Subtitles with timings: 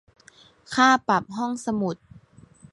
[0.73, 1.97] ค่าปรับห้องหมุด